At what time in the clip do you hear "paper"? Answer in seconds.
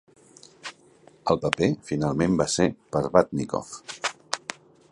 1.43-1.67